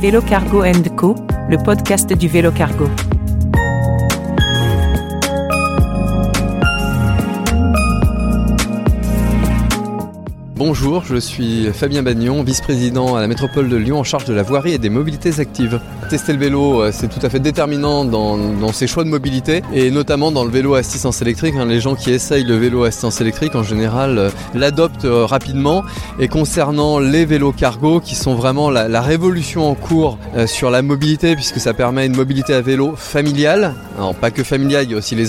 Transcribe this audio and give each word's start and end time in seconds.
Vélo 0.00 0.22
Cargo 0.22 0.64
Co, 0.96 1.14
le 1.50 1.58
podcast 1.62 2.10
du 2.14 2.26
vélo 2.26 2.50
cargo. 2.52 2.86
Bonjour, 10.60 11.04
je 11.06 11.16
suis 11.16 11.72
Fabien 11.72 12.02
Bagnon, 12.02 12.42
vice-président 12.42 13.16
à 13.16 13.22
la 13.22 13.28
métropole 13.28 13.70
de 13.70 13.76
Lyon 13.78 14.00
en 14.00 14.04
charge 14.04 14.26
de 14.26 14.34
la 14.34 14.42
voirie 14.42 14.74
et 14.74 14.78
des 14.78 14.90
mobilités 14.90 15.40
actives. 15.40 15.80
Tester 16.10 16.34
le 16.34 16.38
vélo, 16.38 16.82
euh, 16.82 16.90
c'est 16.92 17.08
tout 17.08 17.24
à 17.24 17.30
fait 17.30 17.40
déterminant 17.40 18.04
dans, 18.04 18.70
ses 18.74 18.86
choix 18.86 19.02
de 19.04 19.08
mobilité 19.08 19.62
et 19.72 19.90
notamment 19.90 20.30
dans 20.30 20.44
le 20.44 20.50
vélo 20.50 20.74
à 20.74 20.80
assistance 20.80 21.22
électrique. 21.22 21.54
Hein. 21.56 21.64
Les 21.64 21.80
gens 21.80 21.94
qui 21.94 22.10
essayent 22.10 22.44
le 22.44 22.56
vélo 22.56 22.84
à 22.84 22.88
assistance 22.88 23.22
électrique 23.22 23.54
en 23.54 23.62
général 23.62 24.18
euh, 24.18 24.30
l'adoptent 24.52 25.06
euh, 25.06 25.24
rapidement. 25.24 25.82
Et 26.18 26.28
concernant 26.28 26.98
les 26.98 27.24
vélos 27.24 27.52
cargo 27.52 27.98
qui 27.98 28.14
sont 28.14 28.34
vraiment 28.34 28.68
la, 28.68 29.00
révolution 29.00 29.66
en 29.66 29.74
cours 29.74 30.18
sur 30.44 30.70
la 30.70 30.82
mobilité 30.82 31.34
puisque 31.34 31.58
ça 31.58 31.72
permet 31.72 32.04
une 32.04 32.14
mobilité 32.14 32.52
à 32.52 32.60
vélo 32.60 32.94
familiale. 32.96 33.74
Alors 33.96 34.14
pas 34.14 34.30
que 34.30 34.44
familiale, 34.44 34.84
il 34.84 34.90
y 34.90 34.94
a 34.94 34.98
aussi 34.98 35.14
les, 35.14 35.28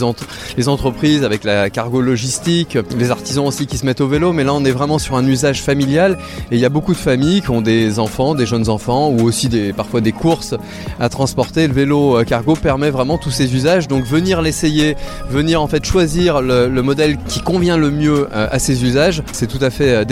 les 0.57 0.67
entreprises 0.67 1.23
avec 1.23 1.45
la 1.45 1.70
cargo 1.70 2.01
logistique, 2.01 2.77
les 2.98 3.11
artisans 3.11 3.48
aussi 3.48 3.67
qui 3.67 3.77
se 3.77 3.85
mettent 3.85 4.01
au 4.01 4.09
vélo, 4.09 4.34
mais 4.34 4.43
là 4.43 4.53
on 4.53 4.65
est 4.65 4.71
vraiment 4.71 4.99
sur 4.99 5.15
un 5.15 5.20
usage 5.27 5.61
familial 5.61 6.17
et 6.52 6.55
il 6.55 6.59
y 6.59 6.66
a 6.66 6.70
beaucoup 6.70 6.93
de 6.93 6.98
familles 6.98 7.41
qui 7.41 7.49
ont 7.49 7.62
des 7.62 7.99
enfants, 7.99 8.35
des 8.35 8.45
jeunes 8.45 8.70
enfants 8.70 9.09
ou 9.09 9.23
aussi 9.23 9.49
des, 9.49 9.73
parfois 9.73 10.02
des 10.02 10.12
courses 10.12 10.55
à 10.99 11.09
transporter. 11.09 11.67
Le 11.67 11.73
vélo 11.73 12.17
euh, 12.17 12.23
cargo 12.23 12.55
permet 12.55 12.89
vraiment 12.89 13.17
tous 13.17 13.31
ces 13.31 13.55
usages. 13.55 13.88
Donc 13.88 14.03
venir 14.05 14.41
l'essayer, 14.41 14.95
venir 15.29 15.62
en 15.62 15.67
fait 15.67 15.85
choisir 15.85 16.41
le, 16.41 16.70
modèle 16.81 17.17
qui 17.27 17.41
convient 17.41 17.77
le 17.77 17.91
mieux 17.91 18.27
euh, 18.34 18.48
à 18.52 18.59
ces 18.59 18.84
usages, 18.84 19.23
c'est 19.34 19.48
tout 19.48 19.63
à 19.63 19.70
fait 19.70 20.05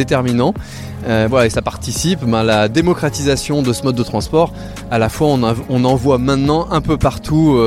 euh, 1.07 1.27
voilà, 1.29 1.45
et 1.45 1.49
ça 1.49 1.61
participe 1.61 2.25
ben, 2.25 2.39
à 2.39 2.43
la 2.43 2.67
démocratisation 2.67 3.61
de 3.61 3.73
ce 3.73 3.83
mode 3.83 3.95
de 3.95 4.03
transport. 4.03 4.53
À 4.91 4.97
la 4.97 5.09
fois, 5.09 5.27
on, 5.27 5.41
on 5.69 5.85
en 5.85 5.95
voit 5.95 6.17
maintenant 6.17 6.67
un 6.71 6.81
peu 6.81 6.97
partout 6.97 7.57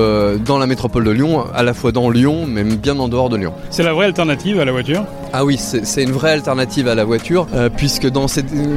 dans 0.45 0.59
la 0.59 0.67
métropole 0.67 1.05
de 1.05 1.11
Lyon, 1.11 1.45
à 1.55 1.63
la 1.63 1.75
fois 1.75 1.93
dans 1.93 2.11
Lyon, 2.11 2.47
mais 2.47 2.65
bien 2.65 2.99
en 2.99 3.09
dehors 3.09 3.29
de 3.29 3.37
Lyon. 3.37 3.53
C'est 3.71 3.83
la 3.83 3.93
vraie 3.93 4.07
alternative 4.07 4.59
à 4.61 4.65
la 4.65 4.73
voiture? 4.73 5.05
Ah 5.33 5.47
oui, 5.47 5.57
c'est 5.59 6.03
une 6.03 6.13
vraie 6.13 6.33
alternative 6.33 6.89
à 6.89 6.95
la 6.95 7.05
voiture, 7.05 7.47
euh, 7.55 7.71
puisque 7.75 8.07
dans 8.07 8.27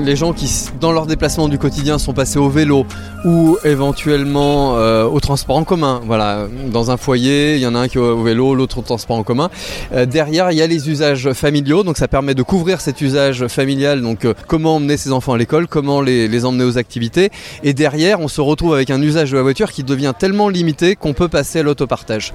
les 0.05 0.15
gens 0.15 0.31
qui, 0.31 0.49
dans 0.79 0.93
leur 0.93 1.05
déplacement 1.05 1.49
du 1.49 1.57
quotidien, 1.57 1.99
sont 1.99 2.13
passés 2.13 2.39
au 2.39 2.49
vélo 2.49 2.85
ou 3.25 3.57
éventuellement 3.65 4.77
euh, 4.77 5.03
au 5.03 5.19
transport 5.19 5.57
en 5.57 5.65
commun. 5.65 5.99
Voilà, 6.05 6.47
dans 6.71 6.91
un 6.91 6.97
foyer, 6.97 7.55
il 7.55 7.61
y 7.61 7.67
en 7.67 7.75
a 7.75 7.79
un 7.79 7.87
qui 7.89 7.97
est 7.97 8.01
au 8.01 8.23
vélo, 8.23 8.55
l'autre 8.55 8.77
au 8.77 8.81
transport 8.81 9.17
en 9.17 9.23
commun. 9.23 9.49
Euh, 9.93 10.05
derrière, 10.05 10.51
il 10.51 10.57
y 10.57 10.61
a 10.61 10.67
les 10.67 10.89
usages 10.89 11.33
familiaux, 11.33 11.83
donc 11.83 11.97
ça 11.97 12.07
permet 12.07 12.35
de 12.35 12.43
couvrir 12.43 12.79
cet 12.79 13.01
usage 13.01 13.47
familial. 13.47 14.01
Donc, 14.01 14.25
comment 14.47 14.75
emmener 14.75 14.97
ses 14.97 15.11
enfants 15.11 15.33
à 15.33 15.37
l'école, 15.37 15.67
comment 15.67 16.01
les, 16.01 16.45
emmener 16.45 16.63
aux 16.63 16.77
activités. 16.77 17.29
Et 17.63 17.73
derrière, 17.73 18.19
on 18.19 18.27
se 18.27 18.41
retrouve 18.41 18.73
avec 18.73 18.89
un 18.89 19.01
usage 19.01 19.31
de 19.31 19.37
la 19.37 19.41
voiture 19.41 19.71
qui 19.71 19.83
devient 19.83 20.13
tellement 20.17 20.49
limité 20.49 20.95
qu'on 20.95 21.13
peut 21.13 21.27
passer 21.27 21.59
à 21.59 21.63
l'autopartage. 21.63 22.33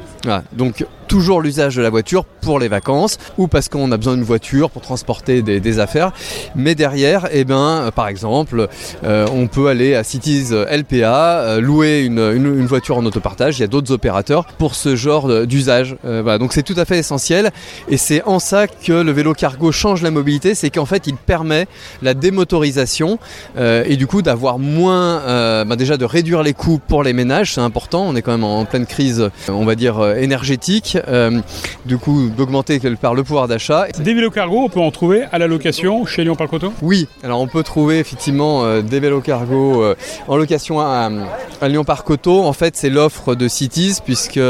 Donc 0.52 0.84
toujours 1.10 1.40
l'usage 1.40 1.74
de 1.74 1.82
la 1.82 1.90
voiture 1.90 2.24
pour 2.24 2.60
les 2.60 2.68
vacances 2.68 3.18
ou 3.36 3.48
parce 3.48 3.68
qu'on 3.68 3.90
a 3.90 3.96
besoin 3.96 4.14
d'une 4.14 4.22
voiture 4.22 4.70
pour 4.70 4.80
transporter 4.80 5.42
des, 5.42 5.78
affaires. 5.80 6.12
Mais 6.54 6.76
derrière, 6.76 7.26
eh 7.32 7.44
ben, 7.44 7.56
euh, 7.56 7.90
par 7.90 8.06
exemple, 8.06 8.68
euh, 9.02 9.26
on 9.34 9.48
peut 9.48 9.66
aller 9.66 9.96
à 9.96 10.04
Cities 10.04 10.50
LPA, 10.52 11.40
euh, 11.40 11.60
louer 11.60 12.02
une, 12.02 12.64
voiture 12.66 12.96
en 12.96 13.04
autopartage. 13.04 13.58
Il 13.58 13.62
y 13.62 13.64
a 13.64 13.66
d'autres 13.66 13.92
opérateurs 13.92 14.44
pour 14.58 14.76
ce 14.76 14.94
genre 14.94 15.46
d'usage. 15.46 15.96
donc 16.04 16.52
c'est 16.52 16.62
tout 16.62 16.74
à 16.76 16.84
fait 16.84 16.98
essentiel 16.98 17.50
et 17.88 17.96
c'est 17.96 18.22
en 18.24 18.38
ça 18.38 18.68
que 18.68 18.92
le 18.92 19.10
vélo 19.10 19.32
cargo 19.32 19.72
change 19.72 20.02
la 20.02 20.12
mobilité, 20.12 20.54
c'est 20.54 20.70
qu'en 20.70 20.84
fait 20.84 21.08
il 21.08 21.16
permet 21.16 21.66
la 22.02 22.14
démotorisation 22.14 23.18
et 23.58 23.96
du 23.96 24.06
coup 24.06 24.22
d'avoir 24.22 24.60
moins, 24.60 25.64
bah, 25.64 25.76
déjà 25.76 25.96
de 25.96 26.04
réduire 26.04 26.44
les 26.44 26.52
coûts 26.52 26.80
pour 26.86 27.02
les 27.02 27.12
ménages, 27.12 27.54
c'est 27.54 27.60
important. 27.60 28.04
On 28.06 28.14
est 28.14 28.22
quand 28.22 28.32
même 28.32 28.44
en 28.44 28.64
pleine 28.66 28.86
crise, 28.86 29.30
on 29.48 29.64
va 29.64 29.74
dire 29.74 30.04
énergétique 30.16 30.98
euh, 31.08 31.40
du 31.84 31.98
coup 31.98 32.30
d'augmenter 32.36 32.80
par 33.00 33.14
le 33.14 33.22
pouvoir 33.24 33.48
d'achat. 33.48 33.86
Des 33.98 34.14
vélos 34.14 34.30
cargo, 34.30 34.58
on 34.64 34.68
peut 34.68 34.80
en 34.80 34.90
trouver 34.90 35.24
à 35.32 35.38
la 35.38 35.46
location 35.46 36.06
chez 36.06 36.24
Lyon 36.24 36.36
Parc 36.36 36.52
Auto? 36.52 36.72
Oui, 36.82 37.08
alors 37.22 37.40
on 37.40 37.46
peut 37.46 37.62
trouver 37.62 37.98
effectivement 37.98 38.64
euh, 38.64 38.82
des 38.82 39.00
vélos 39.00 39.20
cargo 39.20 39.82
euh, 39.82 39.94
en 40.28 40.36
location 40.36 40.80
à, 40.80 41.10
Lyon 41.62 41.84
Parc 41.84 42.08
Auto. 42.08 42.42
En 42.42 42.52
fait, 42.52 42.76
c'est 42.76 42.88
l'offre 42.88 43.34
de 43.34 43.46
Cities, 43.46 43.98
puisque 44.04 44.40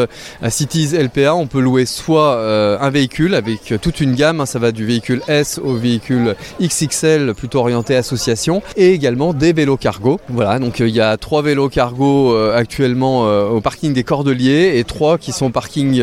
à 0.43 0.51
Cities 0.51 0.97
LPA, 0.97 1.35
on 1.35 1.47
peut 1.47 1.61
louer 1.61 1.85
soit 1.85 2.39
un 2.81 2.91
véhicule 2.91 3.35
avec 3.35 3.75
toute 3.83 4.01
une 4.01 4.15
gamme, 4.15 4.41
hein, 4.41 4.47
ça 4.47 4.61
va 4.61 4.71
du 4.71 4.87
véhicule 4.87 5.21
S 5.27 5.59
au 5.63 5.75
véhicule 5.75 6.37
XXL, 6.61 7.35
plutôt 7.35 7.59
orienté 7.59 7.97
association, 7.97 8.63
et 8.77 8.93
également 8.93 9.35
des 9.35 9.53
vélos 9.53 9.77
cargo. 9.77 10.21
Voilà, 10.29 10.61
donc 10.61 10.79
il 10.79 10.91
y 10.91 11.01
a 11.01 11.17
trois 11.17 11.43
vélos 11.43 11.69
cargo 11.69 12.37
actuellement 12.37 13.23
au 13.23 13.61
parking 13.61 13.93
des 13.93 14.05
Cordeliers 14.05 14.79
et 14.79 14.85
trois 14.85 15.19
qui 15.19 15.33
sont 15.33 15.47
au 15.47 15.51
parking 15.51 16.01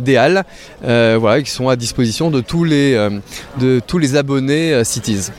des 0.00 0.16
halles 0.16 0.44
euh, 0.84 1.42
qui 1.42 1.50
sont 1.50 1.68
à 1.68 1.76
disposition 1.76 2.30
de 2.30 2.40
tous 2.40 2.64
les, 2.64 2.94
euh, 2.94 3.10
de 3.60 3.80
tous 3.86 3.98
les 3.98 4.16
abonnés 4.16 4.84
Cities. 4.84 5.30